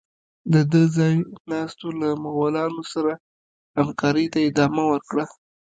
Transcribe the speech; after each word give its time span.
د 0.53 0.53
ده 0.71 0.81
ځای 0.95 1.15
ناستو 1.51 1.87
له 2.01 2.09
مغولانو 2.23 2.81
سره 2.93 3.11
همکارۍ 3.79 4.25
ته 4.33 4.39
ادامه 4.49 4.83
ورکړه. 4.91 5.25